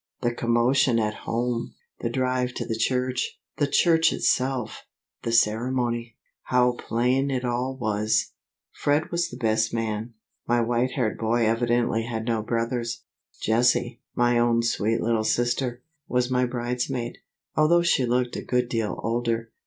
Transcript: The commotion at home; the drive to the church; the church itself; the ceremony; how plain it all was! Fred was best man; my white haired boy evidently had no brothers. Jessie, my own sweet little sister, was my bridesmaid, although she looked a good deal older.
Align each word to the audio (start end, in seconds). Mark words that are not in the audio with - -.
The 0.21 0.33
commotion 0.33 0.97
at 0.97 1.13
home; 1.29 1.75
the 1.99 2.09
drive 2.09 2.55
to 2.55 2.65
the 2.65 2.75
church; 2.75 3.37
the 3.57 3.67
church 3.67 4.11
itself; 4.11 4.81
the 5.21 5.31
ceremony; 5.31 6.15
how 6.45 6.71
plain 6.71 7.29
it 7.29 7.45
all 7.45 7.77
was! 7.77 8.31
Fred 8.71 9.11
was 9.11 9.29
best 9.39 9.75
man; 9.75 10.15
my 10.47 10.59
white 10.59 10.93
haired 10.93 11.19
boy 11.19 11.45
evidently 11.45 12.05
had 12.07 12.25
no 12.25 12.41
brothers. 12.41 13.03
Jessie, 13.43 14.01
my 14.15 14.39
own 14.39 14.63
sweet 14.63 15.01
little 15.01 15.23
sister, 15.23 15.83
was 16.07 16.31
my 16.31 16.45
bridesmaid, 16.47 17.19
although 17.55 17.83
she 17.83 18.07
looked 18.07 18.35
a 18.35 18.41
good 18.41 18.69
deal 18.69 18.99
older. 19.03 19.51